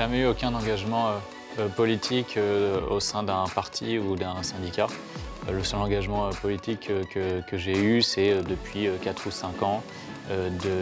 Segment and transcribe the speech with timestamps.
[0.00, 1.10] jamais eu aucun engagement euh,
[1.58, 4.86] euh, politique euh, au sein d'un parti ou d'un syndicat.
[5.52, 9.82] Le seul engagement politique que, que j'ai eu, c'est depuis 4 ou 5 ans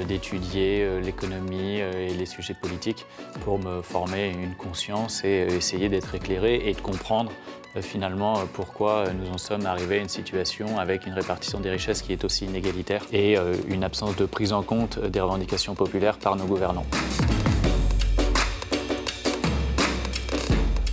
[0.07, 3.07] d'étudier l'économie et les sujets politiques
[3.45, 7.33] pour me former une conscience et essayer d'être éclairé et de comprendre
[7.81, 12.13] finalement pourquoi nous en sommes arrivés à une situation avec une répartition des richesses qui
[12.13, 13.37] est aussi inégalitaire et
[13.69, 16.87] une absence de prise en compte des revendications populaires par nos gouvernants.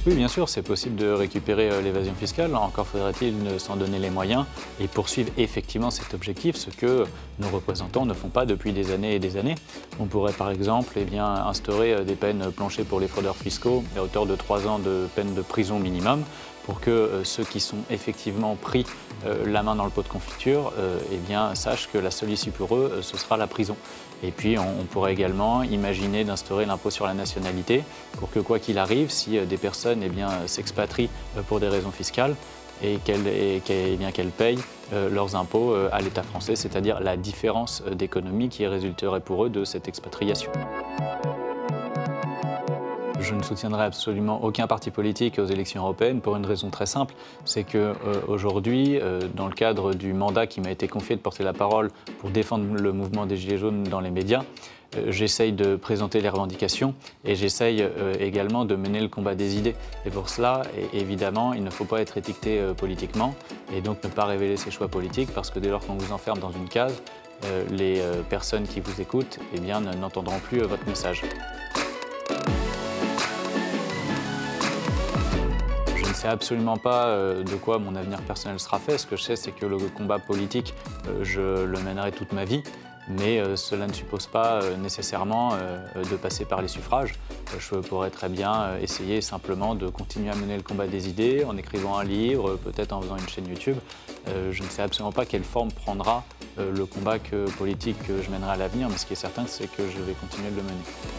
[0.07, 2.55] Oui, bien sûr, c'est possible de récupérer euh, l'évasion fiscale.
[2.55, 4.45] Encore faudrait-il s'en donner les moyens
[4.79, 7.05] et poursuivre effectivement cet objectif, ce que
[7.39, 9.55] nos représentants ne font pas depuis des années et des années.
[9.99, 14.03] On pourrait par exemple eh instaurer euh, des peines planchées pour les fraudeurs fiscaux à
[14.03, 16.23] hauteur de 3 ans de peine de prison minimum
[16.65, 18.85] pour que euh, ceux qui sont effectivement pris
[19.45, 20.71] la main dans le pot de confiture
[21.11, 23.75] eh bien, sachent que la seule issue pour eux, ce sera la prison.
[24.23, 27.83] Et puis on, pourrait également imaginer d'instaurer l'impôt sur la nationalité
[28.17, 31.91] pour que quoi qu'il arrive, si euh, des personnes eh s'expatrient euh, pour des raisons
[31.91, 32.35] fiscales,
[32.83, 34.59] et qu'elles eh payent
[34.93, 39.63] euh, leurs impôts à l'État français, c'est-à-dire la différence d'économie qui résulterait pour eux de
[39.63, 40.51] cette expatriation.
[43.27, 47.15] Je ne soutiendrai absolument aucun parti politique aux élections européennes pour une raison très simple,
[47.43, 51.43] c'est qu'aujourd'hui, euh, euh, dans le cadre du mandat qui m'a été confié de porter
[51.43, 54.43] la parole pour défendre le mouvement des Gilets jaunes dans les médias,
[54.95, 57.83] euh, j'essaye de présenter les revendications et j'essaye
[58.19, 59.75] également de mener le combat des idées.
[60.05, 60.61] Et pour cela,
[60.93, 63.33] évidemment, il ne faut pas être étiqueté politiquement
[63.73, 66.37] et donc ne pas révéler ses choix politiques parce que dès lors qu'on vous enferme
[66.37, 67.01] dans une case,
[67.71, 71.23] les personnes qui vous écoutent eh n'entendront plus votre message.
[76.15, 78.97] Sais absolument pas euh, de quoi mon avenir personnel sera fait.
[78.97, 80.73] Ce que je sais, c'est que le combat politique,
[81.07, 82.63] euh, je le mènerai toute ma vie.
[83.07, 85.51] Mais euh, cela ne suppose pas nécessairement
[85.95, 87.13] de passer par les suffrages.
[87.59, 91.55] je pourrais très bien essayer simplement de continuer à mener le combat des idées en
[91.55, 93.77] écrivant un livre, peut-être en faisant une chaîne YouTube.
[94.25, 96.23] je ne sais absolument pas quelle forme prendra
[96.57, 97.19] le combat
[97.59, 100.13] politique que je mènerai à l'avenir, mais ce qui est certain, c'est que je vais
[100.13, 101.14] continuer de le mener.